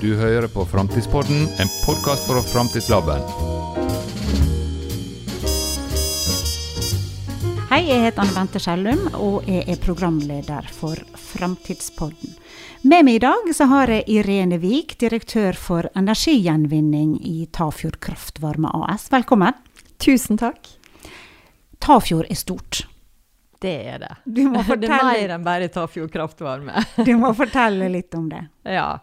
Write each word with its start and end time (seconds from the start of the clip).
Du 0.00 0.14
hører 0.16 0.48
på 0.48 0.64
Framtidspodden, 0.64 1.42
en 1.60 1.70
podkast 1.84 2.24
fra 2.24 2.40
Framtidslaben. 2.40 3.20
Hei, 7.68 7.82
jeg 7.84 8.06
heter 8.06 8.22
Anne 8.22 8.32
Bente 8.32 8.62
Skjellum, 8.64 9.02
og 9.20 9.44
jeg 9.44 9.66
er 9.68 9.82
programleder 9.82 10.70
for 10.72 10.96
Framtidspodden. 11.20 12.32
Med 12.88 13.04
meg 13.10 13.18
i 13.18 13.22
dag 13.26 13.50
så 13.52 13.66
har 13.68 13.92
jeg 13.92 14.06
Irene 14.08 14.56
Wiik, 14.62 14.94
direktør 15.02 15.58
for 15.60 15.90
energigjenvinning 15.92 17.18
i 17.20 17.44
Tafjord 17.52 17.98
Kraftvarme 18.00 18.72
AS. 18.86 19.10
Velkommen. 19.12 19.58
Tusen 20.00 20.40
takk. 20.40 20.64
Tafjord 21.76 22.24
er 22.32 22.40
stort. 22.40 22.86
Det 23.60 23.76
er 23.92 24.00
det. 24.00 24.14
Du 24.24 24.46
må 24.48 24.62
Det 24.80 24.88
er 24.88 25.04
mer 25.04 25.36
enn 25.36 25.44
bare 25.44 25.68
Tafjord 25.68 26.08
kraftvarme. 26.12 26.86
du 27.04 27.12
må 27.20 27.34
fortelle 27.36 27.90
litt 27.92 28.16
om 28.16 28.30
det. 28.32 28.46
ja. 28.78 28.94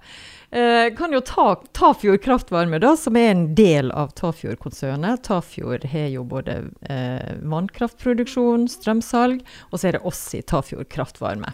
Eh, 0.50 0.96
kan 0.96 1.12
jo 1.12 1.20
ta 1.20 1.56
Tafjord 1.76 2.22
kraftvarme, 2.24 2.80
da, 2.80 2.94
som 2.96 3.18
er 3.20 3.34
en 3.34 3.48
del 3.56 3.90
av 3.92 4.14
Tafjord-konsernet. 4.16 5.26
Tafjord 5.28 5.84
har 5.92 6.08
jo 6.14 6.24
både 6.24 6.62
eh, 6.88 7.34
vannkraftproduksjon, 7.52 8.70
strømsalg, 8.72 9.44
og 9.72 9.76
så 9.76 9.90
er 9.90 9.98
det 9.98 10.06
oss 10.08 10.22
i 10.38 10.42
Tafjord 10.48 10.88
kraftvarme. 10.94 11.52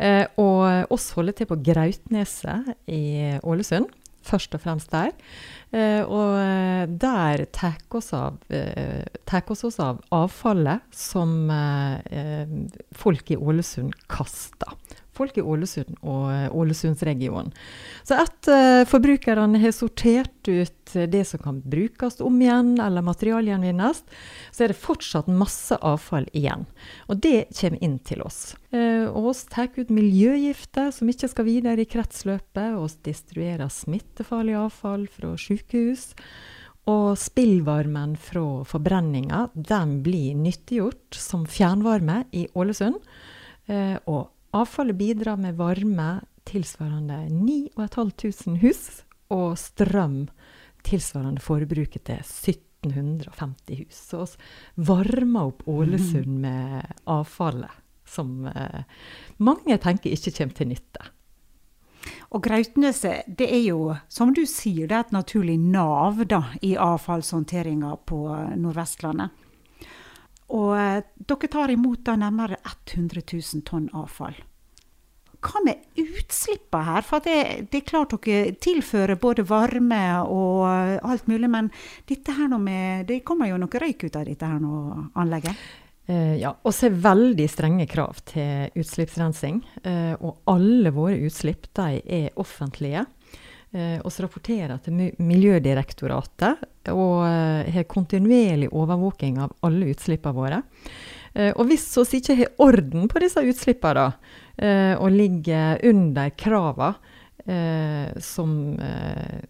Eh, 0.00 0.24
og 0.40 0.94
oss 0.94 1.10
holder 1.18 1.36
til 1.36 1.50
på 1.52 1.60
Grautneset 1.68 2.72
i 2.88 3.36
Ålesund, 3.44 3.92
først 4.24 4.56
og 4.56 4.64
fremst 4.64 4.94
der. 4.96 5.12
Eh, 5.76 6.00
og 6.08 6.40
eh, 6.40 6.88
der 6.88 7.44
tar 7.52 7.76
oss 7.92 8.08
eh, 8.16 9.04
oss 9.52 9.80
av 9.84 10.00
avfallet 10.16 10.88
som 10.96 11.50
eh, 11.52 12.00
eh, 12.08 12.58
folk 12.96 13.36
i 13.36 13.36
Ålesund 13.36 13.92
kaster. 14.08 14.72
Folk 15.14 15.38
i 15.38 15.44
Ålesund 15.44 15.98
og 16.02 16.28
eh, 16.32 16.48
Ålesundsregionen. 16.54 17.52
Så 18.04 18.18
etter 18.18 18.84
forbrukerne 18.90 19.60
har 19.62 19.74
sortert 19.76 20.48
ut 20.48 20.96
eh, 20.96 21.08
det 21.10 21.24
som 21.28 21.42
kan 21.42 21.60
brukes 21.60 22.20
om 22.24 22.40
igjen 22.42 22.74
eller 22.82 23.06
materialgjenvinnes, 23.06 24.02
så 24.50 24.64
er 24.64 24.74
det 24.74 24.80
fortsatt 24.82 25.30
masse 25.30 25.78
avfall 25.80 26.26
igjen. 26.32 26.66
Og 27.08 27.22
det 27.24 27.46
kommer 27.54 27.84
inn 27.84 27.98
til 28.06 28.24
oss. 28.24 28.54
Uh, 28.74 29.06
og 29.14 29.30
oss 29.30 29.44
tar 29.46 29.70
ut 29.76 29.90
miljøgifter 29.94 30.90
som 30.94 31.10
ikke 31.10 31.30
skal 31.30 31.46
videre 31.46 31.84
i 31.84 31.88
kretsløpet, 31.88 32.74
og 32.74 32.90
destruerer 33.06 33.70
smittefarlig 33.70 34.56
avfall 34.58 35.06
fra 35.12 35.34
sykehus. 35.38 36.10
Og 36.90 37.14
spillvarmen 37.16 38.12
fra 38.20 38.64
forbrenninga 38.68 39.46
den 39.54 40.00
blir 40.04 40.34
nyttiggjort 40.36 41.16
som 41.16 41.46
fjernvarme 41.48 42.24
i 42.36 42.44
Ålesund. 42.52 42.98
Eh, 43.72 43.96
og 44.04 44.33
avfallet 44.54 44.96
bidrar 44.96 45.40
med 45.40 45.56
varme 45.58 46.08
tilsvarende 46.48 47.24
9500 47.30 48.60
hus, 48.62 49.02
og 49.32 49.56
strøm 49.58 50.26
tilsvarende 50.84 51.42
forbruket 51.42 52.04
til 52.06 52.20
1750 52.20 53.80
hus. 53.80 54.02
Så 54.10 54.26
vi 54.26 54.86
varmer 54.90 55.50
opp 55.50 55.64
Ålesund 55.70 56.38
med 56.44 56.84
avfallet 57.10 57.80
som 58.04 58.46
eh, 58.46 58.84
mange 59.40 59.78
tenker 59.80 60.12
ikke 60.12 60.34
kommer 60.36 60.58
til 60.58 60.70
nytte. 60.74 61.10
Og 62.36 62.42
Grautneset 62.44 63.30
det 63.38 63.48
er 63.48 63.62
jo, 63.64 63.94
som 64.12 64.34
du 64.36 64.42
sier, 64.48 64.88
det 64.88 64.96
er 64.96 65.06
et 65.06 65.14
naturlig 65.16 65.56
nav 65.60 66.20
da, 66.28 66.42
i 66.60 66.74
avfallshåndteringa 66.76 67.94
på 68.04 68.20
Nordvestlandet. 68.60 69.43
Og 70.54 70.72
eh, 70.78 71.04
dere 71.28 71.50
tar 71.50 71.72
imot 71.74 72.04
da 72.06 72.16
nærmere 72.20 72.60
100 72.62 73.24
000 73.32 73.64
tonn 73.66 73.88
avfall. 73.92 74.36
Hva 75.44 75.60
med 75.66 76.00
utslippene 76.00 76.86
her? 76.86 77.04
For 77.04 77.24
det, 77.24 77.38
det 77.72 77.82
er 77.82 77.88
klart 77.88 78.14
dere 78.24 78.54
tilfører 78.64 79.18
både 79.20 79.44
varme 79.48 80.02
og 80.24 80.64
eh, 80.70 80.98
alt 81.04 81.28
mulig, 81.30 81.50
men 81.52 81.70
dette 82.08 82.36
her 82.36 82.48
nå 82.52 82.60
med, 82.62 83.08
det 83.10 83.24
kommer 83.26 83.50
jo 83.50 83.58
noe 83.60 83.82
røyk 83.82 84.06
ut 84.06 84.20
av 84.20 84.28
dette 84.30 84.48
her 84.48 84.62
nå, 84.62 85.08
anlegget? 85.20 85.66
Eh, 86.06 86.36
ja, 86.40 86.52
og 86.52 86.72
så 86.76 86.90
er 86.90 87.02
veldig 87.04 87.46
strenge 87.48 87.86
krav 87.88 88.20
til 88.28 88.72
utslippsrensing. 88.80 89.62
Eh, 89.84 90.14
og 90.20 90.42
alle 90.52 90.92
våre 90.94 91.18
utslipp 91.24 91.70
de 91.76 92.00
er 92.04 92.40
offentlige. 92.40 93.06
Eh, 93.74 93.98
oss 94.06 94.20
rapporterer 94.22 94.78
til 94.84 95.00
Miljødirektoratet 95.18 96.60
og 96.92 97.24
eh, 97.26 97.72
har 97.74 97.88
kontinuerlig 97.90 98.68
overvåking 98.70 99.40
av 99.42 99.56
alle 99.66 99.88
utslippene 99.90 100.36
våre. 100.36 100.60
Eh, 101.34 101.50
og 101.56 101.66
hvis 101.66 101.88
vi 101.98 102.20
ikke 102.20 102.36
har 102.38 102.52
orden 102.62 103.10
på 103.10 103.24
disse 103.24 103.42
utslippene, 103.42 104.12
og 104.54 105.08
ligger 105.10 105.80
under 105.90 106.28
kravene 106.38 106.92
som 108.22 108.52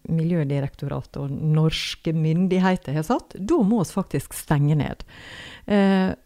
Miljødirektoratet 0.09 1.19
og 1.21 1.29
norske 1.29 2.09
myndigheter 2.09 2.97
har 2.97 3.05
satt, 3.05 3.35
da 3.37 3.59
må 3.61 3.83
vi 3.83 3.93
faktisk 3.99 4.33
stenge 4.33 4.73
ned. 4.79 5.05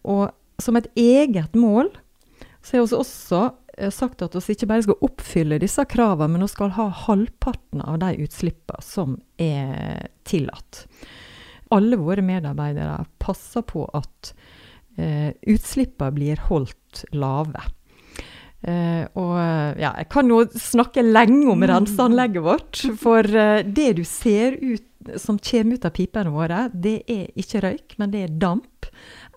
Og 0.08 0.31
som 0.64 0.80
et 0.80 0.88
eget 0.96 1.60
mål 1.60 1.92
så 2.64 2.78
har 2.78 2.88
vi 2.88 3.02
også 3.02 3.42
sagt 3.94 4.22
at 4.25 4.35
vi 4.35 4.56
ikke 4.56 4.69
bare 4.69 4.85
skal 4.85 5.07
oppfylle 5.07 5.59
disse 5.62 5.85
kravene, 5.90 6.34
men 6.34 6.45
vi 6.45 6.51
skal 6.51 6.73
ha 6.75 6.90
halvparten 7.06 7.84
av 7.85 8.00
de 8.03 8.13
utslippene 8.25 8.84
som 8.85 9.17
er 9.40 10.09
tillatt. 10.28 10.85
Alle 11.75 12.00
våre 12.01 12.23
medarbeidere 12.25 13.03
passer 13.22 13.63
på 13.69 13.85
at 13.94 14.34
eh, 14.97 15.31
utslippene 15.47 16.16
blir 16.16 16.41
holdt 16.50 17.03
lave. 17.13 17.62
Eh, 18.59 19.06
og 19.16 19.35
eh, 19.39 19.78
ja, 19.79 19.94
jeg 20.01 20.09
kan 20.12 20.31
jo 20.31 20.41
snakke 20.51 21.06
lenge 21.06 21.45
om 21.53 21.63
renseanlegget 21.63 22.44
vårt, 22.44 22.81
for 23.00 23.23
eh, 23.23 23.62
det 23.63 23.94
du 24.01 24.03
ser 24.07 24.57
ut 24.59 24.85
som 25.16 25.39
kommer 25.39 25.79
ut 25.79 25.88
av 25.88 25.95
pipene 25.95 26.34
våre, 26.34 26.66
det 26.73 26.97
er 27.07 27.29
ikke 27.39 27.63
røyk, 27.63 27.95
men 28.01 28.12
det 28.12 28.25
er 28.25 28.35
damp 28.41 28.89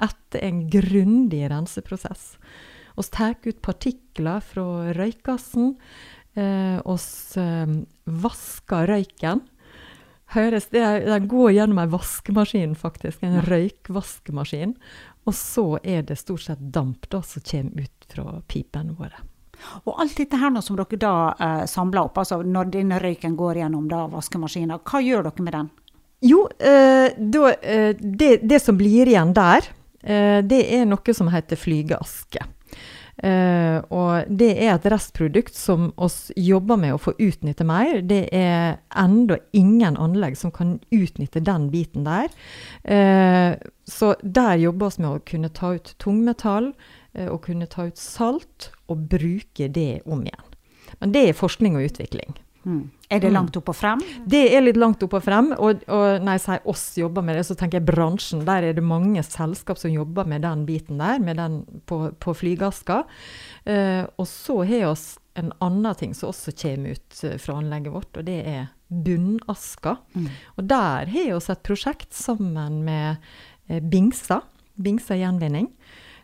etter 0.03 0.43
en 0.43 0.65
grundig 0.73 1.45
renseprosess. 1.53 2.33
Vi 3.03 3.09
tar 3.11 3.35
ut 3.43 3.63
partikler 3.63 4.43
fra 4.47 4.93
røykgassen. 4.95 5.73
Vi 6.35 6.43
eh, 6.43 7.73
vasker 8.05 8.87
røyken. 8.87 9.43
Høres, 10.33 10.69
det 10.71 10.81
er, 10.81 11.01
Den 11.11 11.27
går 11.29 11.51
gjennom 11.57 11.81
en 11.83 11.91
vaskemaskin, 11.91 12.77
faktisk. 12.79 13.25
En 13.27 13.43
røykvaskemaskin. 13.43 14.77
Og 15.27 15.35
så 15.35 15.67
er 15.83 16.07
det 16.07 16.21
stort 16.21 16.47
sett 16.47 16.63
damp 16.73 17.11
da, 17.11 17.25
som 17.27 17.43
kommer 17.51 17.83
ut 17.83 18.09
fra 18.15 18.39
pipene 18.47 18.95
våre. 18.95 19.19
Og 19.85 19.99
alt 20.03 20.17
dette 20.19 20.39
her 20.39 20.55
nå 20.55 20.63
som 20.63 20.79
dere 20.79 20.99
da 21.03 21.13
eh, 21.35 21.67
samler 21.71 22.07
opp, 22.07 22.23
altså 22.23 22.41
når 22.47 22.73
denne 22.79 23.03
røyken 23.03 23.35
går 23.39 23.65
gjennom 23.65 23.91
da 23.91 24.07
vaskemaskinen, 24.15 24.79
hva 24.79 25.03
gjør 25.03 25.29
dere 25.29 25.47
med 25.47 25.59
den? 25.59 25.71
Jo, 26.23 26.47
eh, 26.55 27.19
da, 27.19 27.53
eh, 27.67 27.93
det, 27.99 28.37
det 28.47 28.63
som 28.63 28.79
blir 28.79 29.11
igjen 29.11 29.35
der, 29.35 29.67
eh, 30.03 30.39
det 30.47 30.65
er 30.71 30.87
noe 30.87 31.15
som 31.15 31.31
heter 31.35 31.59
flygeaske. 31.59 32.47
Eh, 33.23 33.79
og 33.95 34.27
det 34.27 34.51
er 34.57 34.73
et 34.73 34.87
restprodukt 34.91 35.55
som 35.55 35.93
oss 35.95 36.33
jobber 36.35 36.81
med 36.81 36.97
å 36.97 37.01
få 37.01 37.15
utnytte 37.23 37.67
mer. 37.67 38.01
Det 38.03 38.25
er 38.35 38.81
enda 38.99 39.39
ingen 39.55 39.97
anlegg 40.01 40.35
som 40.39 40.51
kan 40.55 40.81
utnytte 40.91 41.45
den 41.45 41.69
biten 41.71 42.07
der. 42.09 42.33
Uh, 42.83 43.55
så 43.87 44.15
der 44.23 44.57
jobber 44.59 44.91
vi 44.97 45.05
med 45.05 45.11
å 45.13 45.23
kunne 45.29 45.53
ta 45.55 45.75
ut 45.77 45.95
tungmetall, 46.03 46.73
uh, 47.19 47.29
og 47.29 47.45
kunne 47.47 47.71
ta 47.71 47.87
ut 47.91 48.01
salt, 48.01 48.73
og 48.91 49.07
bruke 49.13 49.71
det 49.71 50.03
om 50.03 50.25
igjen. 50.27 50.49
Men 50.99 51.15
det 51.15 51.29
er 51.29 51.39
forskning 51.39 51.79
og 51.79 51.93
utvikling. 51.93 52.35
Mm. 52.65 52.91
Er 53.11 53.21
det 53.21 53.29
Mm. 53.31 53.35
langt 53.35 53.57
opp 53.57 53.69
og 53.69 53.77
frem? 53.77 54.01
Det 54.27 54.55
er 54.55 54.61
litt 54.63 54.77
langt 54.77 55.03
opp 55.03 55.15
og 55.15 55.23
frem. 55.23 55.53
Og, 55.59 55.83
og 55.89 56.23
når 56.23 56.39
jeg 56.39 56.41
sier 56.41 56.67
oss 56.67 56.85
jobber 56.97 57.23
med 57.23 57.37
det, 57.37 57.47
så 57.47 57.57
tenker 57.59 57.81
jeg 57.81 57.87
bransjen. 57.87 58.45
Der 58.47 58.63
er 58.63 58.73
det 58.73 58.85
mange 58.85 59.23
selskap 59.23 59.79
som 59.79 59.91
jobber 59.91 60.25
med 60.25 60.43
den 60.43 60.65
biten 60.67 60.99
der, 60.99 61.19
med 61.19 61.37
den 61.37 61.65
på, 61.87 62.13
på 62.19 62.35
flygaska. 62.35 63.03
Uh, 63.67 64.07
og 64.19 64.27
så 64.27 64.63
har 64.65 64.95
vi 64.95 65.19
en 65.35 65.53
annen 65.61 65.95
ting 65.97 66.15
som 66.15 66.29
også 66.29 66.53
kommer 66.53 66.93
ut 66.93 67.25
eh, 67.25 67.39
fra 67.41 67.55
anlegget 67.57 67.93
vårt, 67.95 68.17
og 68.21 68.25
det 68.27 68.39
er 68.47 68.67
bunnaska. 68.93 69.97
Mm. 70.15 70.27
Og 70.59 70.67
der 70.69 71.07
har 71.09 71.31
vi 71.39 71.53
et 71.53 71.63
prosjekt 71.65 72.13
sammen 72.13 72.83
med 72.85 73.17
eh, 73.69 73.81
Bingsa. 73.81 74.43
Bingsa 74.77 75.17
gjenvinning. 75.17 75.71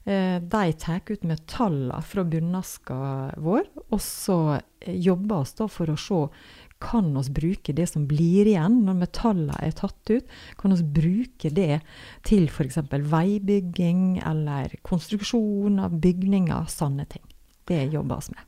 Eh, 0.08 0.42
de 0.42 0.72
tar 0.72 1.00
ut 1.06 1.22
metaller 1.22 2.00
fra 2.00 2.24
bunnaska 2.24 2.96
vår, 3.36 3.66
og 3.92 4.00
så 4.00 4.38
eh, 4.56 4.94
jobber 4.96 5.44
vi 5.44 5.66
for 5.68 5.92
å 5.92 5.96
se 6.00 6.20
kan 6.80 7.10
vi 7.12 7.34
bruke 7.34 7.74
det 7.74 7.88
som 7.90 8.06
blir 8.08 8.46
igjen 8.46 8.78
når 8.86 9.00
metallene 9.02 9.58
er 9.66 9.74
tatt 9.76 10.12
ut, 10.14 10.24
kan 10.56 10.72
vi 10.78 10.86
bruke 11.00 11.50
det 11.52 11.80
til 12.24 12.46
f.eks. 12.48 12.78
veibygging 12.88 14.22
eller 14.22 14.78
konstruksjon 14.86 15.76
av 15.82 15.98
bygninger, 16.00 16.70
sånne 16.72 17.04
ting. 17.10 17.26
Det 17.68 17.84
jobber 17.92 18.24
vi 18.24 18.38
med. 18.38 18.44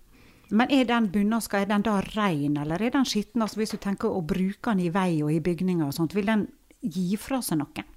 Men 0.51 0.73
er 0.73 0.89
den 0.89 1.11
bunnaska 1.13 1.61
er 1.61 1.69
da 1.85 2.01
ren, 2.15 2.57
eller 2.57 2.81
er 2.81 2.95
den 2.95 3.05
skitten? 3.05 3.43
Altså 3.43 3.61
hvis 3.61 3.75
du 3.75 3.83
tenker 3.83 4.09
å 4.09 4.23
bruke 4.23 4.73
den 4.73 4.87
i 4.87 4.95
vei 4.95 5.21
og 5.23 5.35
i 5.35 5.43
bygninger 5.45 5.91
og 5.91 5.95
sånt, 5.95 6.17
vil 6.17 6.31
den 6.31 6.49
gi 6.81 7.19
fra 7.21 7.43
seg 7.45 7.61
noe? 7.61 7.91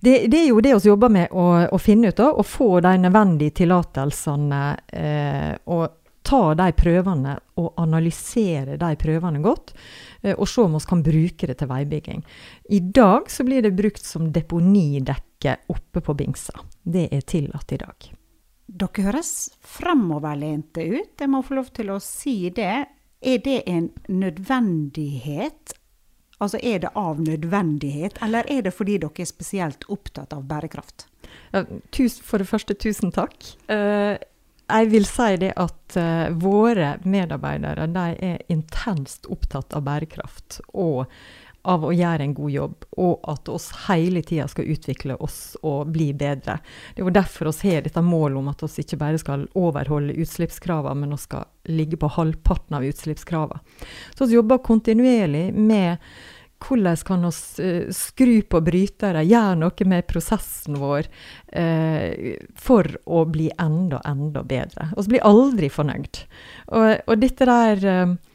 Det, 0.00 0.26
det 0.30 0.42
er 0.42 0.48
jo 0.50 0.60
det 0.62 0.74
vi 0.76 0.90
jobber 0.90 1.12
med 1.12 1.32
å, 1.32 1.46
å 1.72 1.78
finne 1.80 2.12
ut 2.12 2.20
av, 2.20 2.38
å 2.38 2.44
få 2.46 2.78
de 2.84 2.92
nødvendige 3.00 3.56
tillatelsene 3.62 4.60
eh, 4.92 5.54
og 5.72 5.86
ta 6.28 6.52
de 6.58 6.68
prøvene 6.76 7.34
og 7.58 7.80
analysere 7.80 8.76
de 8.80 8.90
prøvene 9.00 9.40
godt, 9.44 9.72
eh, 10.22 10.34
og 10.36 10.48
se 10.48 10.66
om 10.66 10.76
vi 10.76 10.84
kan 10.90 11.02
bruke 11.04 11.48
det 11.48 11.56
til 11.60 11.70
veibygging. 11.70 12.22
I 12.76 12.80
dag 12.80 13.30
så 13.32 13.46
blir 13.48 13.64
det 13.64 13.76
brukt 13.78 14.04
som 14.04 14.28
deponidekke 14.32 15.56
oppe 15.72 16.04
på 16.04 16.16
Bingsa. 16.18 16.54
Det 16.82 17.08
er 17.14 17.24
tillatt 17.24 17.72
i 17.72 17.80
dag. 17.80 18.10
Dere 18.68 19.06
høres 19.06 19.32
fremoverlente 19.64 20.84
ut, 20.84 21.14
jeg 21.16 21.32
må 21.32 21.40
få 21.42 21.56
lov 21.62 21.72
til 21.72 21.94
å 21.94 22.00
si 22.04 22.50
det. 22.54 22.84
Er 23.18 23.38
det 23.42 23.62
en 23.66 23.88
nødvendighet? 24.12 25.77
Altså 26.38 26.60
er 26.62 26.82
det 26.84 26.94
av 26.94 27.20
nødvendighet, 27.22 28.18
eller 28.22 28.46
er 28.50 28.62
det 28.66 28.74
fordi 28.74 28.98
dere 29.02 29.24
er 29.24 29.30
spesielt 29.30 29.86
opptatt 29.90 30.34
av 30.36 30.44
bærekraft? 30.46 31.08
Ja, 31.52 31.64
for 32.24 32.38
det 32.38 32.48
første, 32.48 32.76
tusen 32.78 33.12
takk. 33.14 33.34
Uh, 33.70 34.14
jeg 34.68 34.90
vil 34.92 35.06
si 35.08 35.28
det 35.40 35.54
at 35.56 35.96
uh, 35.96 36.28
våre 36.38 36.94
medarbeidere 37.08 37.88
de 37.90 38.06
er 38.30 38.42
intenst 38.52 39.26
opptatt 39.32 39.74
av 39.74 39.86
bærekraft 39.88 40.60
og 40.74 41.08
av 41.68 41.84
å 41.84 41.92
gjøre 41.92 42.24
en 42.24 42.34
god 42.36 42.52
jobb, 42.52 42.86
og 43.02 43.28
at 43.28 43.50
oss 43.52 43.68
hele 43.88 44.22
tida 44.26 44.48
skal 44.48 44.70
utvikle 44.72 45.18
oss 45.24 45.56
og 45.62 45.92
bli 45.92 46.10
bedre. 46.16 46.58
Det 46.94 47.02
er 47.02 47.06
jo 47.06 47.14
derfor 47.14 47.52
vi 47.52 47.74
har 47.74 47.84
dette 47.84 48.04
målet 48.04 48.40
om 48.40 48.48
at 48.52 48.64
vi 48.64 48.84
ikke 48.84 49.00
bare 49.00 49.20
skal 49.20 49.46
overholde 49.58 50.16
utslippskravene, 50.16 51.02
men 51.02 51.14
vi 51.16 51.20
skal 51.22 51.46
ligge 51.68 52.00
på 52.00 52.10
halvparten 52.16 52.78
av 52.78 52.88
utslippskravene. 52.88 53.60
Så 54.16 54.26
vi 54.26 54.38
jobber 54.38 54.64
kontinuerlig 54.64 55.50
med 55.54 55.98
hvordan 56.58 56.96
kan 57.06 57.22
vi 57.22 57.64
uh, 57.64 57.90
skru 57.94 58.32
på 58.42 58.60
brytere, 58.66 59.22
gjøre 59.28 59.60
noe 59.60 59.84
med 59.86 60.08
prosessen 60.10 60.80
vår 60.80 61.06
eh, 61.54 62.34
for 62.58 62.88
å 63.06 63.22
bli 63.30 63.46
enda, 63.62 64.00
enda 64.08 64.42
bedre. 64.42 64.88
Vi 64.96 65.12
blir 65.12 65.28
aldri 65.28 65.70
fornøyd. 65.70 66.24
Og, 66.74 66.88
og 67.06 67.22
dette 67.22 67.46
der 67.46 67.86
Eh, 67.86 68.27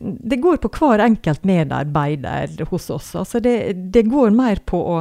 det 0.00 0.36
går 0.36 0.56
på 0.56 0.68
hver 0.68 0.98
enkelt 0.98 1.44
medarbeider 1.44 2.66
hos 2.68 2.90
oss. 2.90 3.14
Altså 3.16 3.40
det, 3.40 3.72
det, 3.72 4.02
går 4.02 4.30
mer 4.30 4.60
på 4.66 4.80
å 4.92 4.98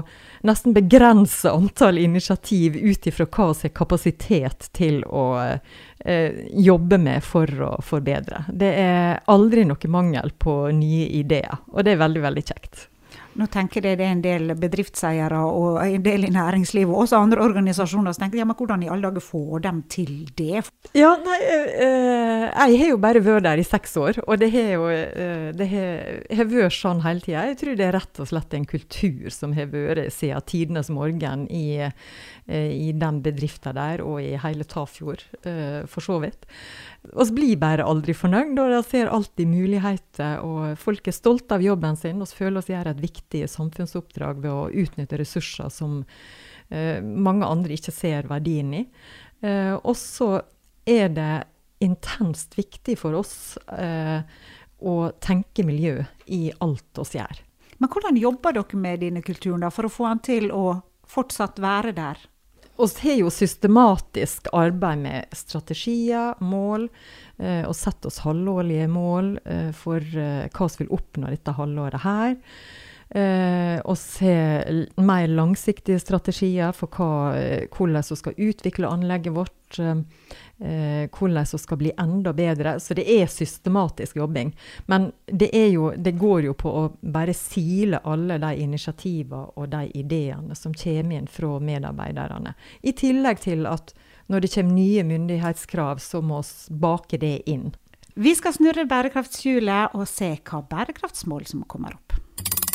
nesten 0.48 0.74
begrense 0.74 1.52
antall 1.52 2.00
initiativ 2.00 2.76
ut 2.76 3.08
ifra 3.08 3.28
hva 3.28 3.50
vi 3.52 3.68
har 3.68 3.76
kapasitet 3.76 4.70
til 4.72 5.04
å 5.04 5.26
eh, 5.44 6.40
jobbe 6.56 6.98
med 6.98 7.28
for 7.28 7.52
å 7.68 7.74
forbedre. 7.84 8.46
Det 8.48 8.72
er 8.80 9.20
aldri 9.28 9.68
noe 9.68 9.92
mangel 9.92 10.32
på 10.32 10.56
nye 10.72 11.12
ideer, 11.20 11.60
og 11.74 11.84
det 11.84 11.98
er 11.98 12.04
veldig, 12.06 12.24
veldig 12.30 12.48
kjekt. 12.48 12.88
Nå 13.40 13.48
tenker 13.52 13.86
jeg 13.86 13.98
det 14.00 14.06
er 14.06 14.14
en 14.14 14.24
del 14.24 14.54
bedriftseiere 14.60 15.40
og 15.48 15.80
en 15.82 16.04
del 16.06 16.28
i 16.28 16.32
næringslivet 16.34 16.94
og 16.94 17.06
også 17.06 17.22
andre 17.24 17.42
organisasjoner 17.42 18.14
som 18.14 18.26
tenker 18.26 18.42
ja, 18.42 18.46
men 18.48 18.58
hvordan 18.58 18.84
i 18.86 18.90
alle 18.94 19.10
dager 19.10 19.26
får 19.26 19.64
dem 19.66 19.82
til 19.92 20.12
det? 20.38 20.62
Ja, 20.98 21.14
nei, 21.24 21.40
øh, 21.42 22.46
jeg 22.48 22.80
har 22.84 22.92
jo 22.92 23.00
bare 23.02 23.24
vært 23.26 23.48
der 23.48 23.62
i 23.62 23.66
seks 23.68 23.98
år, 23.98 24.22
og 24.28 24.40
det 24.42 24.52
har 24.54 24.70
jo 24.76 24.88
øh, 24.92 25.50
det 25.58 25.70
har, 25.74 26.46
vært 26.54 26.78
sånn 26.78 27.04
hele 27.06 27.26
tida. 27.26 27.48
Jeg 27.50 27.60
tror 27.62 27.80
det 27.80 27.88
er 27.88 27.98
rett 27.98 28.22
og 28.22 28.30
slett 28.30 28.54
en 28.58 28.70
kultur 28.70 29.34
som 29.34 29.58
har 29.58 29.72
vært 29.74 30.14
siden 30.14 30.48
tidenes 30.50 30.92
morgen 30.94 31.48
i, 31.50 31.82
i 32.48 32.90
den 33.00 33.22
bedriften 33.26 33.78
der, 33.78 34.04
og 34.06 34.22
i 34.22 34.36
hele 34.44 34.68
Tafjord, 34.68 35.24
for 35.90 36.04
så 36.04 36.20
vidt. 36.22 36.46
Vi 37.04 37.26
blir 37.36 37.58
bare 37.60 37.84
aldri 37.84 38.14
fornøyd, 38.16 38.56
og 38.62 38.70
vi 38.72 38.80
ser 38.88 39.12
alltid 39.12 39.50
muligheter. 39.52 40.40
og 40.40 40.80
Folk 40.80 41.08
er 41.08 41.16
stolte 41.16 41.58
av 41.58 41.66
jobben 41.66 41.98
sin 42.00 42.22
og 42.24 42.32
føler 42.32 42.62
oss 42.62 42.72
gjøre 42.72 42.96
et 42.96 43.04
viktig 43.04 43.44
samfunnsoppdrag 43.52 44.40
ved 44.44 44.52
å 44.52 44.70
utnytte 44.72 45.20
ressurser 45.20 45.72
som 45.74 46.00
eh, 46.70 47.04
mange 47.04 47.48
andre 47.48 47.76
ikke 47.76 47.92
ser 47.92 48.30
verdien 48.32 48.72
i. 48.80 48.84
Eh, 49.44 49.76
og 49.76 49.98
så 50.00 50.38
er 50.88 51.12
det 51.12 51.34
intenst 51.84 52.56
viktig 52.56 52.96
for 53.00 53.20
oss 53.20 53.58
eh, 53.76 54.24
å 54.80 54.96
tenke 55.24 55.66
miljø 55.68 56.00
i 56.32 56.46
alt 56.64 57.04
vi 57.04 57.20
gjør. 57.20 57.44
Men 57.84 57.92
hvordan 57.92 58.20
jobber 58.20 58.56
dere 58.56 58.80
med 58.80 59.02
denne 59.04 59.24
kulturen 59.26 59.64
da, 59.66 59.72
for 59.74 59.90
å 59.90 59.92
få 59.92 60.08
den 60.08 60.24
til 60.24 60.54
å 60.56 60.78
fortsatt 61.10 61.60
være 61.60 61.92
der? 61.98 62.22
Vi 62.78 63.10
har 63.10 63.20
jo 63.20 63.30
systematisk 63.30 64.48
arbeid 64.54 65.04
med 65.04 65.36
strategier, 65.38 66.34
mål, 66.42 66.88
eh, 67.38 67.62
og 67.68 67.76
setter 67.78 68.10
oss 68.10 68.24
halvårlige 68.26 68.88
mål 68.90 69.36
eh, 69.46 69.70
for 69.78 70.02
eh, 70.02 70.48
hva 70.50 70.70
vi 70.72 70.82
vil 70.82 70.96
oppnå 70.98 71.30
dette 71.30 71.54
halvåret 71.54 72.02
her. 72.02 72.34
Eh, 73.14 73.80
og 73.86 73.98
se 73.98 74.34
mer 74.98 75.28
langsiktige 75.30 76.00
strategier 76.02 76.72
for 76.74 76.90
hva, 76.90 77.38
eh, 77.38 77.68
hvordan 77.70 78.02
vi 78.10 78.16
skal 78.18 78.40
utvikle 78.42 78.90
anlegget 78.90 79.36
vårt. 79.36 79.78
Eh, 79.78 80.02
eh, 80.64 81.10
hvordan 81.14 81.46
vi 81.52 81.58
skal 81.58 81.78
bli 81.78 81.92
enda 81.98 82.34
bedre. 82.34 82.80
Så 82.80 82.96
det 82.98 83.06
er 83.06 83.28
systematisk 83.28 84.16
jobbing. 84.16 84.56
Men 84.86 85.12
det, 85.26 85.52
jo, 85.54 85.92
det, 85.98 86.12
går 86.18 86.48
jo 86.48 86.54
på 86.54 86.70
å 86.70 86.84
bare 87.02 87.34
sile 87.38 88.02
alle 88.04 88.40
de 88.42 88.56
initiativene 88.64 89.54
og 89.56 89.70
de 89.70 89.92
ideene 89.94 90.56
som 90.56 90.74
kommer 90.74 91.18
inn 91.18 91.28
fra 91.28 91.60
medarbeiderne. 91.60 92.56
I 92.82 92.96
tillegg 92.98 93.46
til 93.46 93.68
at 93.70 93.94
når 94.26 94.42
det 94.42 94.54
kommer 94.56 94.74
nye 94.74 95.04
myndighetskrav, 95.04 96.02
så 96.02 96.22
må 96.22 96.42
vi 96.42 96.82
bake 96.82 97.22
det 97.22 97.44
inn. 97.46 97.76
Vi 98.16 98.34
skal 98.38 98.54
snurre 98.54 98.86
bærekraftshjulet 98.90 99.94
og 99.98 100.08
se 100.10 100.36
hva 100.50 100.66
bærekraftsmål 100.70 101.46
som 101.50 101.66
kommer 101.70 101.94
opp. 101.98 102.73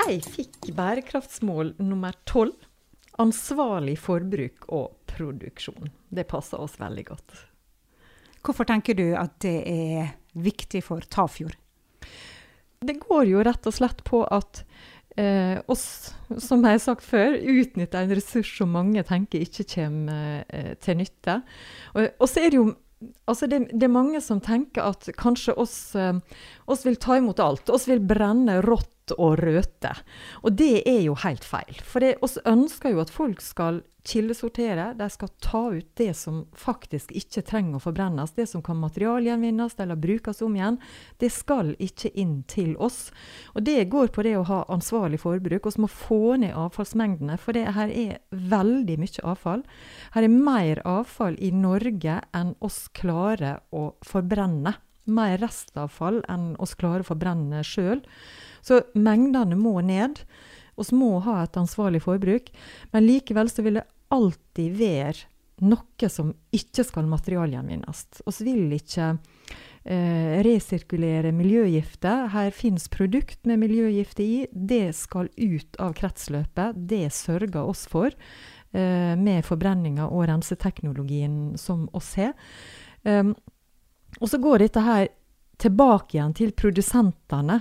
Jeg 0.00 0.22
fikk 0.24 0.70
bærekraftsmål 0.76 1.74
nummer 1.82 2.16
tolv 2.28 2.56
ansvarlig 3.20 3.98
forbruk 4.00 4.68
og 4.72 4.94
produksjon. 5.10 5.90
Det 6.08 6.28
passer 6.30 6.60
oss 6.62 6.78
veldig 6.80 7.06
godt. 7.10 7.36
Hvorfor 8.40 8.68
tenker 8.68 8.96
du 8.96 9.10
at 9.18 9.36
det 9.44 9.58
er 9.68 10.14
viktig 10.40 10.82
for 10.86 11.04
Tafjord? 11.12 11.56
Det 12.80 12.96
går 13.02 13.26
jo 13.28 13.44
rett 13.44 13.66
og 13.68 13.76
slett 13.76 14.00
på 14.06 14.22
at 14.24 14.62
eh, 15.20 15.58
oss, 15.68 16.14
som 16.40 16.64
jeg 16.64 16.78
har 16.78 16.84
sagt 16.86 17.04
før, 17.04 17.36
utnytter 17.36 18.06
en 18.06 18.14
ressurs 18.16 18.52
som 18.56 18.72
mange 18.72 19.04
tenker 19.04 19.44
ikke 19.44 19.68
kommer 19.74 20.46
eh, 20.48 20.72
til 20.80 21.02
nytte. 21.02 21.42
Og, 21.92 22.06
og 22.16 22.30
så 22.30 22.46
er 22.46 22.54
det 22.54 22.62
jo 22.62 22.70
Altså 23.32 23.46
det, 23.48 23.62
det, 23.72 23.86
er 23.86 23.92
mange 23.94 24.18
som 24.20 24.42
tenker 24.44 24.84
at 24.84 25.06
kanskje 25.16 25.54
oss, 25.56 25.94
eh, 25.96 26.18
oss 26.68 26.82
vil 26.84 26.98
ta 27.00 27.14
imot 27.16 27.38
alt. 27.40 27.70
Oss 27.72 27.86
vil 27.88 28.02
brenne 28.04 28.58
rått 28.60 28.99
og 29.16 29.38
røte. 29.42 29.94
Og 30.44 30.54
det 30.58 30.82
er 30.88 31.02
jo 31.06 31.16
helt 31.24 31.46
feil. 31.46 31.80
For 31.86 32.04
vi 32.04 32.14
ønsker 32.48 32.94
jo 32.94 33.02
at 33.02 33.12
folk 33.12 33.42
skal 33.44 33.82
kildesortere. 34.04 34.94
De 34.98 35.08
skal 35.10 35.28
ta 35.42 35.62
ut 35.74 35.88
det 35.98 36.14
som 36.16 36.42
faktisk 36.56 37.12
ikke 37.16 37.42
trenger 37.46 37.78
å 37.78 37.84
forbrennes. 37.84 38.32
Det 38.36 38.46
som 38.48 38.62
kan 38.64 38.80
materialgjenvinnes 38.80 39.76
eller 39.80 40.00
brukes 40.00 40.42
om 40.44 40.56
igjen. 40.56 40.80
Det 41.20 41.30
skal 41.32 41.74
ikke 41.78 42.12
inn 42.18 42.40
til 42.50 42.74
oss. 42.80 43.10
Og 43.54 43.64
det 43.66 43.90
går 43.92 44.12
på 44.14 44.24
det 44.26 44.36
å 44.38 44.46
ha 44.48 44.62
ansvarlig 44.72 45.22
forbruk. 45.22 45.68
Vi 45.68 45.84
må 45.84 45.90
få 45.90 46.36
ned 46.40 46.56
avfallsmengdene, 46.56 47.38
for 47.40 47.56
det 47.56 47.68
her 47.76 47.92
er 47.92 48.20
veldig 48.30 48.98
mye 49.00 49.26
avfall. 49.34 49.64
Her 50.16 50.26
er 50.26 50.38
mer 50.50 50.82
avfall 50.88 51.38
i 51.40 51.52
Norge 51.54 52.20
enn 52.36 52.54
oss 52.60 52.86
klarer 52.96 53.62
å 53.70 53.90
forbrenne. 54.06 54.78
Mer 55.10 55.40
restavfall 55.42 56.22
enn 56.30 56.54
oss 56.62 56.76
klarer 56.78 57.04
å 57.04 57.10
forbrenne 57.10 57.64
sjøl. 57.66 58.04
Så 58.62 58.82
mengdene 58.94 59.58
må 59.58 59.80
ned. 59.84 60.22
Vi 60.80 60.96
må 60.96 61.18
ha 61.26 61.42
et 61.44 61.58
ansvarlig 61.60 62.04
forbruk. 62.06 62.52
Men 62.94 63.06
likevel 63.08 63.50
så 63.52 63.64
vil 63.66 63.80
det 63.80 63.88
alltid 64.14 64.78
være 64.78 65.28
noe 65.60 66.08
som 66.08 66.32
ikke 66.56 66.84
skal 66.86 67.08
materialgjenvinnes. 67.10 68.06
Vi 68.24 68.46
vil 68.46 68.76
ikke 68.78 69.10
eh, 69.84 70.40
resirkulere 70.46 71.32
miljøgifter. 71.36 72.30
Her 72.34 72.54
finnes 72.56 72.88
produkt 72.92 73.44
med 73.48 73.60
miljøgifter 73.64 74.24
i. 74.24 74.38
Det 74.50 74.94
skal 74.96 75.30
ut 75.36 75.80
av 75.82 75.94
kretsløpet. 75.98 76.80
Det 76.90 77.06
sørger 77.14 77.60
oss 77.62 77.86
for 77.90 78.08
eh, 78.08 79.14
med 79.20 79.44
forbrenninga 79.46 80.08
og 80.08 80.28
renseteknologien 80.32 81.58
som 81.60 81.88
oss 81.96 82.14
har. 82.20 82.36
Um, 83.04 83.32
og 84.18 84.28
så 84.28 84.40
går 84.42 84.64
dette 84.64 84.82
her 84.84 85.08
tilbake 85.60 86.16
igjen 86.16 86.34
til 86.36 86.52
produsentene. 86.56 87.60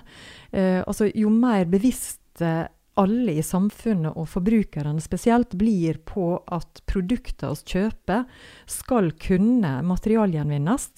Eh, 0.51 0.81
altså, 0.87 1.09
jo 1.13 1.31
mer 1.33 1.67
bevisste 1.69 2.69
alle 2.99 3.37
i 3.39 3.43
samfunnet, 3.45 4.15
og 4.15 4.27
forbrukerne 4.27 4.99
spesielt, 5.03 5.55
blir 5.59 6.01
på 6.07 6.33
at 6.51 6.81
produkter 6.89 7.53
vi 7.55 7.75
kjøper, 7.75 8.25
skal 8.67 9.11
kunne 9.21 9.77
materialgjenvinnes, 9.87 10.89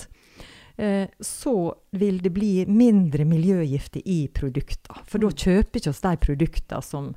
eh, 0.78 1.06
så 1.20 1.56
vil 1.92 2.22
det 2.24 2.34
bli 2.34 2.54
mindre 2.66 3.26
miljøgifter 3.30 4.02
i 4.06 4.24
produktene. 4.34 5.06
For 5.06 5.22
da 5.22 5.30
mm. 5.30 5.38
kjøper 5.46 5.82
ikke 5.82 5.94
oss 5.94 6.06
de 6.06 6.16
produktene 6.26 6.86
som 6.86 7.14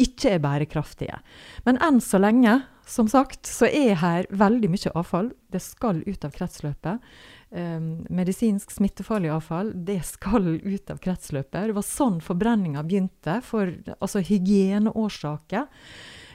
ikke 0.00 0.36
er 0.36 0.42
bærekraftige. 0.44 1.20
Men 1.66 1.80
enn 1.84 2.00
så 2.04 2.20
lenge, 2.22 2.60
som 2.88 3.08
sagt, 3.10 3.46
så 3.48 3.68
er 3.68 3.98
her 4.00 4.28
veldig 4.30 4.70
mye 4.72 4.92
avfall. 4.96 5.32
Det 5.52 5.60
skal 5.64 6.02
ut 6.06 6.24
av 6.24 6.32
kretsløpet. 6.36 7.04
Um, 7.48 8.04
medisinsk 8.12 8.74
smittefarlig 8.74 9.30
avfall 9.32 9.70
det 9.72 10.02
skal 10.04 10.50
ut 10.60 10.90
av 10.92 11.00
kretsløpet. 11.00 11.70
Det 11.70 11.76
var 11.76 11.86
sånn 11.86 12.18
forbrenninga 12.24 12.84
begynte, 12.84 13.38
for 13.44 13.72
altså 13.98 14.24
hygieneårsaker. 14.24 15.68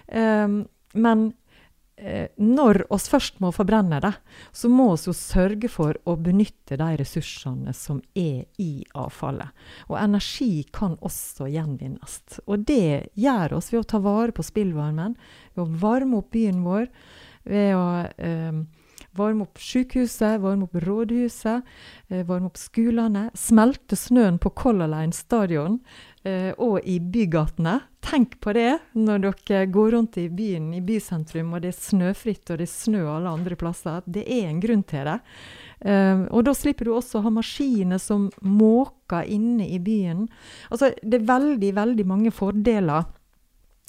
Um, 0.10 0.64
men 0.94 1.32
når 2.36 2.82
oss 2.94 3.08
først 3.12 3.40
må 3.44 3.54
forbrenne 3.56 4.00
det, 4.04 4.12
så 4.52 4.70
må 4.72 4.90
vi 4.98 5.08
jo 5.08 5.16
sørge 5.16 5.70
for 5.72 5.98
å 6.10 6.18
benytte 6.20 6.78
de 6.80 6.90
ressursene 7.00 7.74
som 7.78 8.02
er 8.18 8.44
i 8.60 8.84
avfallet. 9.00 9.54
Og 9.88 9.98
energi 10.02 10.66
kan 10.76 10.98
også 11.00 11.48
gjenvinnes. 11.54 12.20
Og 12.44 12.66
det 12.68 13.14
gjør 13.20 13.58
oss 13.60 13.72
ved 13.72 13.84
å 13.84 13.90
ta 13.96 14.04
vare 14.04 14.36
på 14.36 14.46
spillvarmen, 14.46 15.16
ved 15.56 15.64
å 15.64 15.82
varme 15.84 16.20
opp 16.20 16.34
byen 16.36 16.64
vår, 16.66 16.90
ved 17.48 17.76
å 17.78 17.88
eh, 18.18 18.64
varme 19.18 19.46
opp 19.46 19.62
sykehuset, 19.62 20.40
varme 20.42 20.68
opp 20.68 20.76
rådhuset, 20.84 21.64
eh, 22.10 22.24
varme 22.26 22.50
opp 22.50 22.58
skolene. 22.58 23.30
Smelte 23.38 23.98
snøen 24.00 24.40
på 24.40 24.50
Color 24.50 24.92
Line 24.92 25.14
stadion 25.14 25.80
eh, 26.24 26.52
og 26.58 26.80
i 26.86 27.00
bygatene. 27.00 27.80
Tenk 28.04 28.40
på 28.44 28.54
det 28.58 28.80
når 28.94 29.24
dere 29.28 29.66
går 29.72 29.92
rundt 29.96 30.18
i 30.20 30.28
byen, 30.30 30.74
i 30.76 30.82
bysentrum, 30.84 31.54
og 31.54 31.64
det 31.64 31.74
er 31.74 31.80
snøfritt 31.80 32.50
og 32.52 32.60
det 32.60 32.68
er 32.68 32.74
snø 32.74 33.04
alle 33.08 33.32
andre 33.32 33.58
plasser. 33.60 34.04
Det 34.06 34.26
er 34.28 34.50
en 34.50 34.62
grunn 34.64 34.84
til 34.84 35.08
det. 35.10 35.20
Eh, 35.84 36.28
og 36.30 36.46
da 36.48 36.54
slipper 36.58 36.88
du 36.88 36.94
også 36.96 37.20
å 37.20 37.26
ha 37.28 37.34
maskiner 37.34 38.02
som 38.02 38.30
måker 38.42 39.28
inne 39.28 39.68
i 39.68 39.82
byen. 39.84 40.28
Altså, 40.70 40.94
det 41.04 41.22
er 41.22 41.32
veldig, 41.32 41.74
veldig 41.76 42.08
mange 42.08 42.32
fordeler 42.32 43.06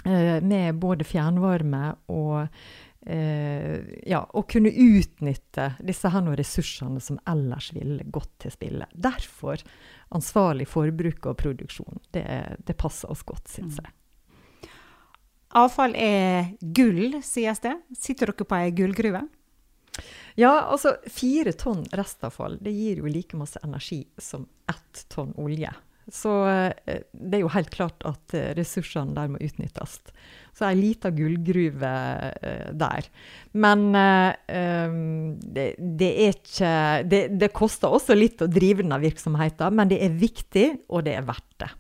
uh, 0.07 0.41
med 0.45 0.81
både 0.81 1.07
fjernvarme 1.09 1.95
og 2.13 2.49
uh, 3.11 3.79
ja, 4.07 4.23
å 4.25 4.45
kunne 4.49 4.73
utnytte 4.73 5.73
disse 5.85 6.11
her 6.13 6.31
ressursene 6.37 7.03
som 7.03 7.21
ellers 7.31 7.73
ville 7.77 8.07
gått 8.07 8.33
til 8.45 8.55
spille. 8.55 8.89
Derfor 8.93 9.63
ansvarlig 10.15 10.69
forbruk 10.71 11.27
og 11.31 11.39
produksjon. 11.41 12.03
Det, 12.15 12.25
det 12.67 12.77
passer 12.79 13.11
oss 13.13 13.25
godt, 13.27 13.49
syns 13.51 13.81
jeg. 13.83 13.95
Avfall 15.55 15.95
er 15.95 16.55
gull, 16.75 17.21
sies 17.23 17.63
det. 17.63 17.77
Sitter 17.95 18.33
dere 18.33 18.47
på 18.49 18.59
ei 18.59 18.73
gullgruve? 18.75 19.23
Ja, 20.35 20.67
altså 20.67 20.97
fire 21.07 21.53
tonn 21.55 21.85
restavfall 21.95 22.57
det 22.63 22.73
gir 22.75 22.99
jo 22.99 23.11
like 23.11 23.39
masse 23.39 23.61
energi 23.63 24.01
som 24.19 24.49
ett 24.71 25.05
tonn 25.15 25.31
olje. 25.39 25.71
Så 26.13 26.33
eh, 26.49 27.05
det 27.13 27.39
er 27.39 27.45
jo 27.45 27.53
helt 27.55 27.71
klart 27.73 28.05
at 28.09 28.35
eh, 28.37 28.53
ressursene 28.59 29.17
der 29.17 29.31
må 29.33 29.41
utnyttes. 29.45 30.01
Så 30.55 30.67
ei 30.69 30.77
lita 30.79 31.11
gullgruve 31.11 31.89
uh, 31.91 32.69
der. 32.79 33.09
Men 33.59 33.89
um, 33.91 35.33
det, 35.43 35.65
det, 35.83 36.11
er 36.13 36.37
ikke 36.37 36.75
det, 37.11 37.23
det, 37.41 37.49
koster 37.57 37.91
også 37.91 38.15
litt 38.15 38.45
å 38.45 38.47
drive 38.47 38.85
denne 38.85 39.01
virksomheten, 39.03 39.75
men 39.75 39.91
det 39.91 39.99
er 40.07 40.15
viktig, 40.15 40.69
og 40.87 41.09
det 41.09 41.17
er 41.19 41.27
verdt 41.27 41.57
det. 41.65 41.73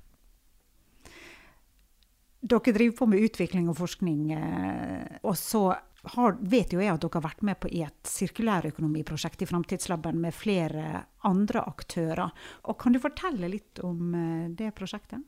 Dere 2.45 2.75
driver 2.77 2.97
på 2.99 3.09
med 3.09 3.25
utvikling 3.25 3.71
og 3.73 3.79
forskning, 3.79 4.33
eh, 4.37 5.19
og 5.25 5.37
så 5.39 5.71
har, 6.17 6.37
vet 6.41 6.75
jo 6.75 6.83
jeg 6.83 6.93
at 6.93 7.03
dere 7.03 7.19
har 7.19 7.27
vært 7.29 7.45
med 7.47 7.59
på 7.63 7.71
i 7.73 7.83
et 7.87 8.11
sirkulærøkonomiprosjekt 8.11 9.45
i 9.45 9.49
Framtidslaben 9.49 10.21
med 10.21 10.37
flere 10.37 11.05
andre 11.25 11.65
aktører. 11.65 12.33
Og 12.69 12.79
kan 12.81 12.95
du 12.95 13.01
fortelle 13.03 13.51
litt 13.51 13.81
om 13.85 14.15
eh, 14.19 14.53
det 14.55 14.75
prosjektet? 14.77 15.25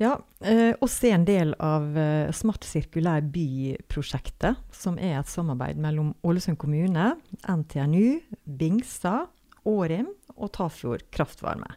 Ja, 0.00 0.14
eh, 0.40 0.72
oss 0.80 0.94
er 1.04 1.18
en 1.18 1.26
del 1.28 1.52
av 1.60 1.98
eh, 1.98 2.30
Smart 2.32 2.64
sirkulær 2.64 3.26
by-prosjektet, 3.34 4.62
som 4.72 4.96
er 4.96 5.18
et 5.18 5.28
samarbeid 5.28 5.80
mellom 5.82 6.14
Ålesund 6.24 6.56
kommune, 6.62 7.10
NTNU, 7.44 8.22
Bingstad, 8.44 9.28
Årim 9.68 10.08
og 10.38 10.54
Tafjord 10.56 11.04
kraftvarme. 11.12 11.68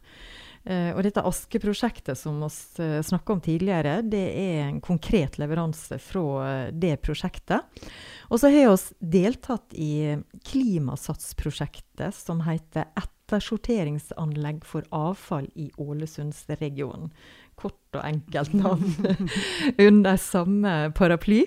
Uh, 0.63 0.96
og 0.96 1.01
dette 1.03 1.20
Aske-prosjektet 1.27 2.15
som 2.15 2.38
vi 2.39 2.84
eh, 2.86 3.01
snakka 3.03 3.34
om 3.34 3.41
tidligere, 3.43 3.98
det 4.08 4.24
er 4.32 4.62
en 4.70 4.77
konkret 4.84 5.36
leveranse 5.36 5.98
fra 6.00 6.22
uh, 6.39 6.70
det 6.72 6.93
prosjektet. 7.03 7.84
Og 8.32 8.39
så 8.39 8.48
har 8.53 8.72
vi 8.72 9.10
deltatt 9.17 9.75
i 9.75 10.15
Klimasatsprosjektet 10.48 12.15
som 12.15 12.46
heter 12.48 12.88
Ettersorteringsanlegg 12.96 14.63
for 14.63 14.88
avfall 14.96 15.50
i 15.60 15.67
Ålesundsregionen. 15.84 17.12
Kort 17.60 18.00
og 18.00 18.08
enkelt 18.08 18.55
navn 18.55 18.96
under 19.89 20.15
samme 20.17 20.93
paraply. 20.96 21.43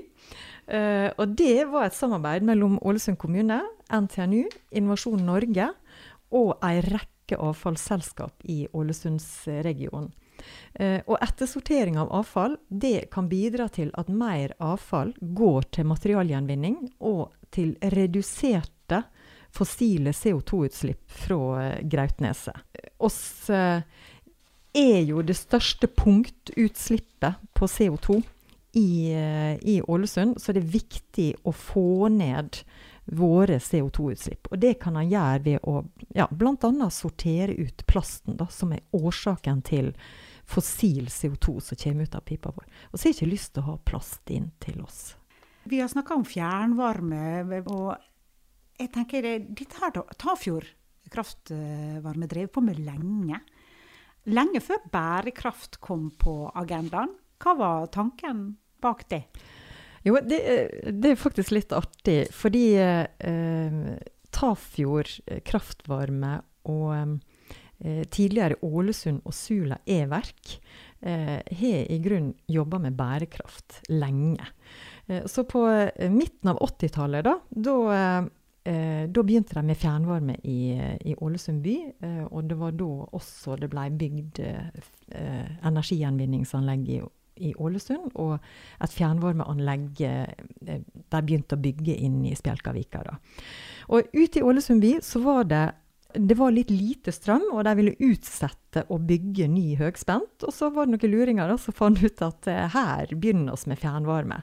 Og 0.66 1.34
det 1.38 1.66
var 1.70 1.86
et 1.86 1.94
samarbeid 1.94 2.46
mellom 2.46 2.78
Ålesund 2.82 3.18
kommune, 3.22 3.60
NTNU, 3.86 4.48
Innovasjon 4.74 5.22
Norge 5.26 5.68
og 6.34 6.56
ei 6.66 6.80
rekke 6.82 7.15
rekke 7.26 7.36
avfallsselskap 7.36 8.32
i 8.44 8.68
Ålesundsregionen. 8.72 10.12
Eh, 10.74 11.00
og 11.06 11.18
ettersortering 11.22 11.98
av 11.98 12.12
avfall 12.12 12.56
det 12.68 13.10
kan 13.10 13.28
bidra 13.28 13.68
til 13.68 13.90
at 13.94 14.08
mer 14.08 14.52
avfall 14.60 15.14
går 15.20 15.62
til 15.72 15.86
materialgjenvinning 15.86 16.92
og 17.00 17.32
til 17.50 17.76
reduserte 17.80 19.02
fossile 19.50 20.12
CO2-utslipp 20.12 21.08
fra 21.08 21.62
eh, 21.64 21.82
Grautneset. 21.88 22.56
Oss 22.98 23.50
eh, 23.50 23.80
er 24.76 25.02
jo 25.08 25.22
det 25.22 25.36
største 25.36 25.88
punktutslippet 25.88 27.40
på 27.54 27.66
CO2 27.66 28.20
i, 28.76 29.08
i 29.62 29.80
Ålesund, 29.88 30.36
så 30.36 30.52
det 30.52 30.60
er 30.60 30.74
viktig 30.74 31.30
å 31.48 31.52
få 31.56 32.10
ned 32.12 32.58
våre 33.06 33.58
CO2-utslipp. 33.58 34.48
Og 34.50 34.58
det 34.58 34.74
kan 34.82 34.96
han 34.98 35.08
gjøre 35.08 35.42
ved 35.44 35.66
å 35.68 35.82
ja, 36.14 36.26
bl.a. 36.30 36.90
sortere 36.90 37.54
ut 37.54 37.84
plasten, 37.86 38.36
da, 38.38 38.48
som 38.50 38.74
er 38.74 38.82
årsaken 38.96 39.62
til 39.66 39.92
fossil 40.46 41.06
CO2 41.10 41.60
som 41.60 41.78
kommer 41.82 42.06
ut 42.06 42.16
av 42.18 42.26
pipa 42.26 42.52
vår. 42.54 42.66
Og 42.90 42.98
så 42.98 43.06
har 43.06 43.12
jeg 43.12 43.18
ikke 43.20 43.32
lyst 43.32 43.54
til 43.54 43.64
å 43.64 43.70
ha 43.70 43.76
plast 43.86 44.34
inn 44.34 44.50
til 44.62 44.82
oss. 44.82 45.14
Vi 45.66 45.80
har 45.82 45.90
snakka 45.90 46.14
om 46.14 46.26
fjernvarme, 46.26 47.62
og 47.66 47.96
jeg 48.78 48.92
tenker 48.94 49.26
det, 49.26 49.36
dette 49.58 49.82
har 49.82 49.94
Tafjord 50.18 50.68
kraftvarme 51.10 52.28
drevet 52.30 52.54
på 52.54 52.62
med 52.62 52.78
lenge. 52.82 53.40
Lenge 54.26 54.62
før 54.62 54.82
bærekraft 54.90 55.78
kom 55.82 56.08
på 56.18 56.48
agendaen. 56.58 57.14
Hva 57.42 57.54
var 57.58 57.90
tanken 57.94 58.48
bak 58.82 59.04
det? 59.10 59.26
Jo, 60.06 60.18
det, 60.22 60.38
det, 60.86 61.10
er 61.10 61.18
faktisk 61.18 61.50
litt 61.50 61.72
artig, 61.74 62.28
fordi 62.30 62.66
eh, 62.78 63.78
Tafjord 64.30 65.10
eh, 65.26 65.40
kraftvarme 65.46 66.36
og 66.70 66.92
eh, 66.94 68.04
tidligere 68.14 68.60
Ålesund 68.62 69.24
og 69.26 69.34
Sula 69.34 69.80
e-verk 69.82 70.60
eh, 71.00 71.42
har 71.42 71.90
i 71.90 71.98
grunn 72.04 72.34
jobba 72.46 72.78
med 72.86 72.94
bærekraft 72.98 73.80
lenge. 73.90 74.46
Eh, 75.08 75.26
så 75.26 75.42
på 75.48 75.66
eh, 75.72 76.10
midten 76.12 76.54
av 76.54 76.62
80-tallet, 76.62 77.26
da, 77.26 77.38
da 77.50 77.76
da 78.66 79.22
begynte 79.22 79.54
de 79.54 79.62
med 79.62 79.78
fjernvarme 79.78 80.34
i, 80.42 80.74
i 81.06 81.12
Ålesund 81.22 81.60
by, 81.62 81.74
og 82.34 82.48
det 82.50 82.56
var 82.58 82.72
da 82.74 82.88
også 83.14 83.54
det 83.62 83.68
ble 83.70 83.84
bygd 83.94 84.40
energigjenvinningsanlegg 85.70 86.88
i 86.96 86.98
i 87.36 87.52
Ålesund, 87.58 88.12
og 88.14 88.36
et 88.82 88.94
fjernvarmeanlegg 88.94 90.04
eh, 90.06 90.44
de 90.60 91.22
begynte 91.22 91.56
å 91.56 91.62
bygge 91.62 91.96
inn 91.96 92.22
i 92.28 92.36
Spjelkavika. 92.36 93.02
Da. 93.06 93.18
Og 93.92 94.08
ute 94.14 94.40
i 94.40 94.46
Ålesund 94.46 94.84
by 94.84 94.96
så 95.04 95.22
var 95.24 95.50
det 95.50 95.66
det 96.16 96.36
var 96.38 96.52
litt 96.54 96.70
lite 96.70 97.12
strøm, 97.12 97.42
og 97.52 97.64
de 97.66 97.72
ville 97.76 97.96
utsette 98.08 98.86
å 98.92 98.98
bygge 99.02 99.48
ny 99.52 99.74
høgspent. 99.76 100.46
Og 100.46 100.54
så 100.54 100.70
var 100.72 100.86
det 100.86 100.96
noen 100.96 101.12
luringer 101.12 101.52
som 101.60 101.76
fant 101.76 102.00
ut 102.00 102.22
at 102.24 102.48
eh, 102.50 102.62
her 102.72 103.12
begynner 103.12 103.58
vi 103.58 103.72
med 103.72 103.80
fjernvarme. 103.82 104.40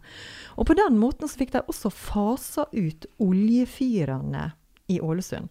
Og 0.57 0.67
på 0.69 0.77
den 0.77 0.99
måten 1.01 1.29
så 1.29 1.39
fikk 1.39 1.55
de 1.55 1.63
også 1.71 1.89
fasa 1.93 2.67
ut 2.73 3.07
oljefyrene 3.23 4.51
i 4.91 4.99
Ålesund. 5.01 5.49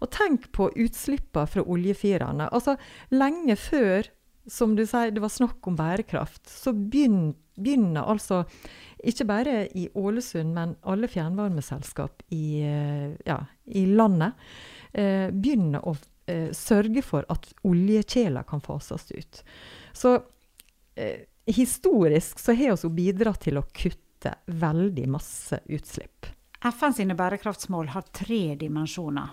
Og 0.00 0.12
tenk 0.14 0.50
på 0.54 0.68
utslippene 0.70 1.48
fra 1.50 1.64
oljefyrene. 1.64 2.50
Altså, 2.52 2.76
lenge 3.14 3.56
før 3.58 4.10
som 4.46 4.74
du 4.76 4.84
sier, 4.86 5.12
det 5.14 5.22
var 5.22 5.32
snakk 5.32 5.66
om 5.66 5.76
bærekraft, 5.78 6.48
så 6.50 6.72
begynner, 6.72 7.34
begynner 7.56 8.08
altså 8.10 8.42
ikke 9.04 9.26
bare 9.28 9.56
i 9.76 9.86
Ålesund, 9.94 10.54
men 10.56 10.74
alle 10.82 11.08
fjernvarmeselskap 11.08 12.24
i, 12.34 12.60
eh, 12.64 13.14
ja, 13.24 13.38
i 13.64 13.84
landet 13.86 14.32
eh, 14.92 15.28
begynner 15.30 15.84
å 15.84 15.94
eh, 16.26 16.50
sørge 16.56 17.04
for 17.04 17.26
at 17.32 17.50
oljekjeler 17.64 18.46
kan 18.48 18.64
fases 18.64 19.10
ut. 19.12 19.42
Så 19.92 20.16
eh, 20.96 21.26
historisk 21.46 22.40
så 22.40 22.56
har 22.56 22.80
vi 22.82 22.94
bidratt 22.96 23.44
til 23.44 23.60
å 23.60 23.66
kutte 23.72 24.34
veldig 24.46 25.06
masse 25.12 25.60
utslipp. 25.68 26.32
FN 26.64 26.94
sine 26.96 27.16
bærekraftsmål 27.16 27.92
har 27.92 28.08
tre 28.08 28.54
dimensjoner. 28.56 29.28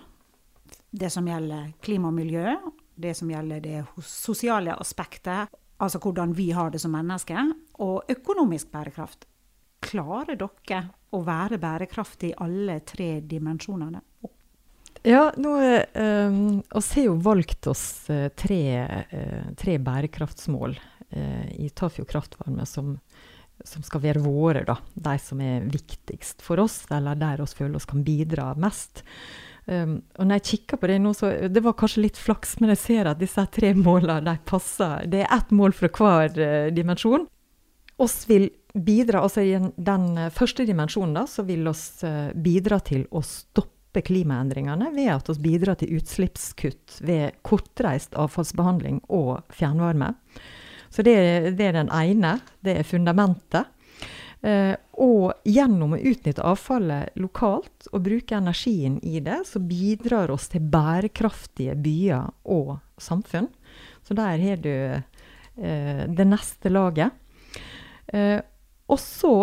Det 0.92 1.08
som 1.10 1.24
gjelder 1.28 1.70
klima 1.80 2.10
og 2.10 2.18
miljø, 2.18 2.52
det 2.94 3.14
som 3.18 3.30
gjelder 3.30 3.60
det 3.64 3.82
sosiale 4.06 4.74
aspektet, 4.74 5.52
altså 5.82 6.00
hvordan 6.02 6.34
vi 6.36 6.50
har 6.54 6.70
det 6.70 6.80
som 6.82 6.94
mennesker, 6.94 7.52
og 7.82 8.10
økonomisk 8.12 8.70
bærekraft. 8.72 9.26
Klarer 9.82 10.38
dere 10.38 10.84
å 11.12 11.22
være 11.26 11.58
bærekraftig 11.60 12.32
i 12.32 12.38
alle 12.44 12.80
tre 12.86 13.16
dimensjonene? 13.26 14.00
Ja, 15.02 15.32
nå 15.34 15.56
eh, 15.58 16.34
oss 16.78 16.92
har 16.94 17.08
jo 17.08 17.16
valgt 17.18 17.66
oss 17.66 17.84
uh, 18.06 18.28
tre, 18.38 18.62
uh, 19.10 19.48
tre, 19.58 19.74
bærekraftsmål 19.82 20.76
eh, 21.10 21.48
i 21.58 21.70
Tafjord 21.74 22.06
Kraftvarme 22.12 22.66
som, 22.70 22.92
som 23.66 23.82
skal 23.82 24.04
være 24.04 24.22
våre, 24.22 24.62
da. 24.68 24.76
De 24.94 25.16
som 25.18 25.42
er 25.42 25.66
viktigst 25.66 26.44
for 26.46 26.62
oss, 26.62 26.84
eller 26.94 27.18
der 27.18 27.42
vi 27.42 27.48
føler 27.50 27.80
oss 27.80 27.88
kan 27.90 28.04
bidra 28.06 28.52
mest. 28.54 29.02
Um, 29.66 30.00
og 30.18 30.26
når 30.26 30.40
jeg 30.40 30.46
kikker 30.48 30.80
på 30.82 30.88
det 30.90 30.96
nå, 30.98 31.12
så 31.14 31.28
Det 31.46 31.60
var 31.62 31.76
kanskje 31.78 32.02
litt 32.02 32.18
flaks, 32.18 32.56
men 32.58 32.72
jeg 32.72 32.80
ser 32.82 33.10
at 33.12 33.20
disse 33.20 33.44
tre 33.54 33.70
målene 33.78 34.24
de 34.26 34.34
passer. 34.48 35.06
Det 35.10 35.20
er 35.22 35.36
ett 35.36 35.52
mål 35.54 35.74
fra 35.76 35.90
hver 35.92 36.34
uh, 36.40 36.72
dimensjon. 36.74 37.28
Oss 38.02 38.24
vil 38.26 38.48
bidra, 38.72 39.20
altså 39.22 39.44
I 39.44 39.60
den 39.76 40.16
første 40.34 40.66
dimensjonen 40.66 41.14
da, 41.20 41.26
så 41.28 41.44
vil 41.46 41.68
oss 41.70 42.02
uh, 42.02 42.32
bidra 42.34 42.80
til 42.82 43.04
å 43.12 43.22
stoppe 43.22 44.02
klimaendringene 44.02 44.88
ved 44.94 45.12
at 45.12 45.28
vi 45.28 45.52
bidrar 45.52 45.76
til 45.78 45.98
utslippskutt 45.98 46.98
ved 47.04 47.38
kortreist 47.44 48.16
avfallsbehandling 48.18 49.02
og 49.12 49.44
fjernvarme. 49.52 50.14
Så 50.92 51.04
det, 51.04 51.16
det 51.58 51.68
er 51.70 51.76
den 51.76 51.92
ene. 51.92 52.38
Det 52.64 52.78
er 52.80 52.88
fundamentet. 52.88 53.68
Eh, 54.42 54.74
og 55.02 55.32
gjennom 55.48 55.96
å 55.96 55.98
utnytte 55.98 56.44
avfallet 56.46 57.16
lokalt 57.18 57.88
og 57.90 58.04
bruke 58.04 58.36
energien 58.38 59.00
i 59.02 59.18
det, 59.24 59.40
så 59.48 59.58
bidrar 59.58 60.30
oss 60.30 60.46
til 60.52 60.62
bærekraftige 60.70 61.74
byer 61.82 62.30
og 62.54 62.76
samfunn. 63.02 63.48
Så 64.06 64.14
der 64.14 64.38
har 64.38 64.62
du 64.62 64.70
eh, 64.70 66.04
det 66.06 66.28
neste 66.28 66.70
laget. 66.70 67.18
Eh, 68.06 68.38
og 68.86 69.00
så, 69.00 69.34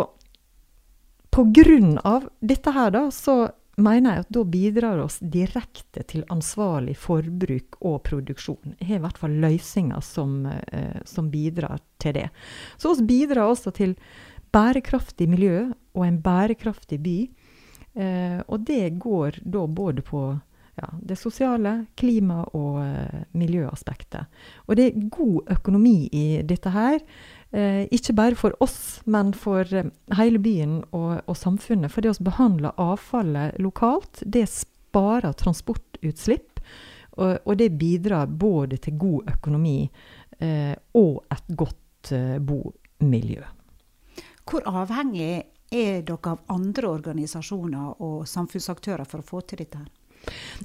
på 1.30 1.46
grunn 1.56 1.98
av 2.08 2.30
dette 2.40 2.72
her, 2.76 2.96
da, 2.96 3.06
så 3.12 3.42
mener 3.80 4.16
jeg 4.16 4.26
at 4.26 4.34
da 4.36 4.46
bidrar 4.54 5.04
oss 5.04 5.20
direkte 5.20 6.04
til 6.08 6.24
ansvarlig 6.32 6.96
forbruk 7.00 7.80
og 7.84 8.02
produksjon. 8.08 8.76
Jeg 8.78 8.94
har 8.94 9.00
i 9.00 9.06
hvert 9.08 9.22
fall 9.22 9.38
løsninger 9.44 10.04
som, 10.04 10.46
eh, 10.48 11.00
som 11.04 11.30
bidrar 11.32 11.80
til 12.00 12.16
det. 12.16 12.28
Så 12.78 12.94
oss 12.94 13.04
bidrar 13.04 13.52
også 13.52 13.76
til 13.76 13.96
bærekraftig 14.54 15.30
miljø 15.30 15.70
og 15.96 16.06
en 16.06 16.22
bærekraftig 16.24 17.00
by. 17.04 17.18
Eh, 18.00 18.40
og 18.48 18.66
det 18.68 19.00
går 19.02 19.42
da 19.44 19.66
både 19.68 20.04
på 20.06 20.24
ja, 20.80 20.90
det 21.02 21.16
sosiale, 21.20 21.86
klima- 21.96 22.46
og 22.54 22.80
eh, 22.84 23.26
miljøaspektet. 23.32 24.30
Og 24.68 24.78
det 24.80 24.88
er 24.88 25.10
god 25.12 25.52
økonomi 25.58 26.10
i 26.12 26.42
dette 26.48 26.72
her. 26.74 27.00
Eh, 27.52 27.88
ikke 27.92 28.14
bare 28.14 28.38
for 28.38 28.56
oss, 28.64 29.02
men 29.06 29.34
for 29.34 29.66
eh, 29.74 29.92
hele 30.20 30.40
byen 30.40 30.80
og, 30.92 31.22
og 31.26 31.38
samfunnet. 31.38 31.92
For 31.92 32.06
det 32.06 32.14
å 32.14 32.28
behandle 32.30 32.76
avfallet 32.78 33.60
lokalt, 33.62 34.24
det 34.26 34.46
sparer 34.52 35.36
transportutslipp. 35.38 36.62
Og, 37.20 37.40
og 37.44 37.58
det 37.60 37.74
bidrar 37.80 38.30
både 38.32 38.78
til 38.80 38.96
god 39.02 39.34
økonomi 39.34 39.80
eh, 40.40 40.76
og 40.96 41.24
et 41.34 41.56
godt 41.60 42.14
bomiljø. 42.48 43.44
Hvor 44.50 44.66
avhengig 44.66 45.46
er 45.70 46.02
dere 46.02 46.34
av 46.34 46.44
andre 46.50 46.90
organisasjoner 46.90 48.02
og 48.02 48.28
samfunnsaktører 48.28 49.06
for 49.10 49.22
å 49.22 49.28
få 49.28 49.42
til 49.46 49.62
dette? 49.62 49.84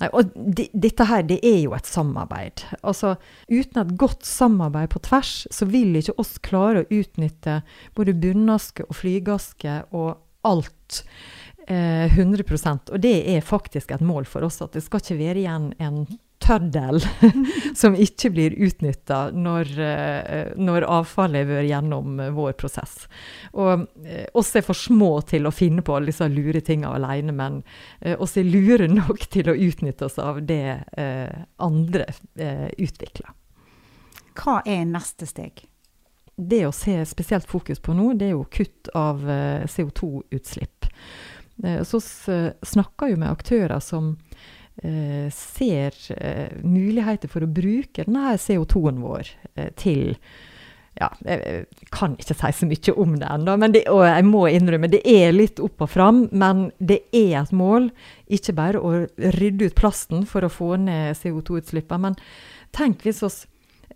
Nei, 0.01 0.09
og 0.11 0.33
de, 0.35 0.67
dette 0.73 1.07
her, 1.07 1.23
det 1.29 1.39
er 1.47 1.61
jo 1.63 1.75
et 1.77 1.89
samarbeid. 1.89 2.65
Altså, 2.83 3.15
uten 3.49 3.81
et 3.85 3.95
godt 4.01 4.27
samarbeid 4.27 4.91
på 4.93 5.03
tvers, 5.07 5.35
så 5.55 5.69
vil 5.71 5.95
ikke 6.01 6.17
oss 6.21 6.37
klare 6.45 6.83
å 6.83 6.91
utnytte 6.91 7.61
både 7.97 8.17
bunnaske 8.19 8.89
og 8.89 8.99
flygaske 8.99 9.79
og 9.95 10.17
alt 10.45 11.05
eh, 11.69 12.11
100% 12.11 12.93
Og 12.93 13.01
det 13.01 13.15
er 13.33 13.47
faktisk 13.47 13.95
et 13.95 14.05
mål 14.05 14.27
for 14.29 14.45
oss, 14.47 14.61
at 14.65 14.75
det 14.75 14.85
skal 14.85 15.03
ikke 15.05 15.21
være 15.21 15.45
igjen 15.45 15.71
en 15.79 16.05
tøddel 16.45 17.01
som 17.81 17.97
ikke 17.97 18.31
blir 18.35 18.57
utnytta 18.67 19.29
når, 19.35 19.71
uh, 19.79 20.53
når, 20.61 20.87
avfallet 20.99 21.45
har 21.45 21.51
vært 21.51 21.71
gjennom 21.71 22.21
uh, 22.21 22.31
vår 22.37 22.57
prosess. 22.61 23.05
Og 23.53 23.87
uh, 23.87 24.25
oss 24.37 24.55
er 24.57 24.67
for 24.67 24.79
små 24.79 25.13
til 25.29 25.49
å 25.49 25.55
finne 25.55 25.85
på 25.87 25.99
disse 26.05 26.29
lure 26.33 26.63
tingene 26.65 26.95
alene, 26.95 27.35
men 27.35 27.63
oss 28.19 28.37
er 28.41 28.49
lure 28.49 28.89
nok 29.01 29.27
til 29.33 29.51
å 29.51 29.57
utnytte 29.57 30.09
oss 30.09 30.19
av 30.23 30.43
det 30.45 30.77
andre 31.63 32.07
utvikler. 32.81 33.31
Hva 34.35 34.59
er 34.67 34.85
neste 34.89 35.27
steg? 35.29 35.63
Det 36.35 36.65
å 36.67 36.75
se 36.75 36.97
spesielt 37.07 37.47
fokus 37.49 37.81
på 37.83 37.95
nå, 37.95 38.13
det 38.19 38.29
er 38.29 38.35
jo 38.35 38.45
kutt 38.51 38.91
av 38.99 39.23
CO2-utslipp. 39.71 40.89
Så 41.87 42.01
snakker 42.67 43.13
jo 43.13 43.21
med 43.23 43.31
aktører 43.31 43.79
som 43.85 44.17
eh, 44.17 44.55
ser 45.35 45.95
eh, 46.17 46.51
muligheter 46.63 47.31
for 47.31 47.45
å 47.45 47.51
bruke 47.51 48.05
denne 48.05 48.35
CO2-en 48.41 48.99
vår 49.05 49.31
eh, 49.55 49.71
til 49.79 50.17
ja, 50.95 51.09
jeg 51.27 51.65
kan 51.91 52.13
ikke 52.15 52.37
si 52.39 52.51
så 52.55 52.67
mye 52.71 52.93
om 53.03 53.17
det 53.19 53.27
ennå, 53.27 53.57
og 53.91 54.03
jeg 54.07 54.27
må 54.29 54.45
innrømme 54.47 54.91
det 54.93 55.01
er 55.11 55.35
litt 55.35 55.59
opp 55.59 55.83
og 55.83 55.91
fram. 55.91 56.21
Men 56.31 56.69
det 56.79 57.01
er 57.11 57.41
et 57.41 57.51
mål, 57.51 57.89
ikke 58.31 58.55
bare 58.55 58.79
å 58.79 58.93
rydde 59.35 59.73
ut 59.73 59.79
plasten 59.79 60.23
for 60.31 60.47
å 60.47 60.53
få 60.53 60.77
ned 60.85 61.19
CO2-utslippene. 61.19 61.99
Men 61.99 62.19
tenk 62.79 63.03
hvis 63.03 63.25
oss 63.27 63.41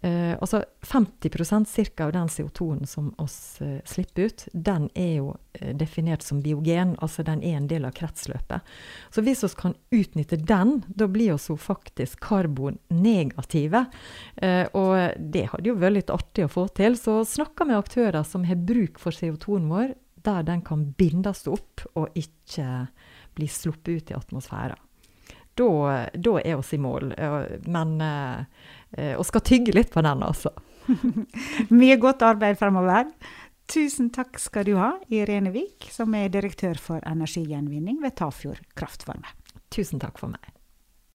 Eh, 0.00 0.36
altså 0.40 0.62
50% 0.80 1.64
cirka 1.64 2.04
av 2.06 2.12
den 2.12 2.28
CO2-en 2.28 2.86
som 2.86 3.10
oss 3.18 3.60
eh, 3.60 3.80
slipper 3.84 4.28
ut, 4.28 4.44
den 4.52 4.86
er 4.94 5.12
jo 5.16 5.32
eh, 5.58 5.72
definert 5.76 6.22
som 6.22 6.38
biogen, 6.42 6.94
altså 7.02 7.24
den 7.26 7.42
er 7.42 7.56
en 7.58 7.66
del 7.70 7.88
av 7.88 7.96
kretsløpet. 7.98 8.62
Så 9.10 9.24
hvis 9.26 9.42
vi 9.42 9.50
kan 9.58 9.74
utnytte 9.90 10.38
den, 10.38 10.76
da 10.88 11.10
blir 11.10 11.34
vi 11.34 11.58
faktisk 11.58 12.22
karbonnegative. 12.28 13.84
Eh, 14.36 14.66
og 14.78 15.18
det 15.18 15.48
hadde 15.50 15.72
jo 15.72 15.78
vært 15.82 15.98
litt 15.98 16.14
artig 16.14 16.46
å 16.46 16.52
få 16.52 16.68
til. 16.78 16.94
Så 16.98 17.24
snakker 17.26 17.66
med 17.66 17.80
aktører 17.80 18.22
som 18.22 18.46
har 18.46 18.60
bruk 18.68 19.02
for 19.02 19.10
CO2-en 19.10 19.70
vår, 19.72 19.96
der 20.28 20.44
den 20.46 20.62
kan 20.66 20.92
bindes 20.98 21.46
opp 21.50 21.88
og 21.98 22.14
ikke 22.18 22.86
bli 23.38 23.50
sluppet 23.50 23.98
ut 23.98 24.12
i 24.12 24.18
atmosfæren 24.18 24.78
da, 25.58 26.06
da 26.14 26.34
er 26.40 26.60
vi 26.60 26.76
i 26.76 26.82
mål. 26.82 27.12
Men 27.66 27.98
vi 27.98 28.77
eh, 28.96 29.18
skal 29.26 29.44
tygge 29.44 29.74
litt 29.76 29.92
på 29.94 30.04
den, 30.04 30.24
altså. 30.24 30.54
Mye 31.78 31.98
godt 32.00 32.24
arbeid 32.24 32.58
fremover. 32.60 33.10
Tusen 33.68 34.08
takk 34.14 34.38
skal 34.40 34.64
du 34.64 34.76
ha, 34.80 34.94
Irene 35.12 35.52
Vik, 35.52 35.90
som 35.92 36.14
er 36.16 36.30
direktør 36.32 36.78
for 36.80 37.04
energigjenvinning 37.04 38.00
ved 38.00 38.16
Tafjord 38.16 38.62
kraftvarme. 38.78 39.28
Tusen 39.74 40.00
takk 40.00 40.16
for 40.20 40.32
meg. 40.32 40.57